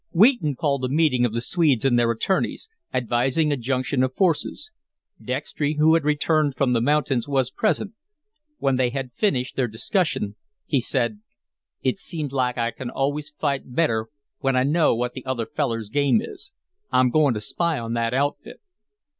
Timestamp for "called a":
0.55-0.89